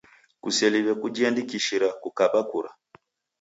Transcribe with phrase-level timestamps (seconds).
[0.43, 2.69] Kuseliw'e kujiandikishira kukaba kura